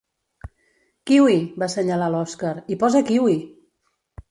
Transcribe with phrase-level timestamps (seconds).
[1.11, 1.35] Kiwi!
[1.49, 3.39] —va assenyalar l'Oskar— Hi posa kiwi!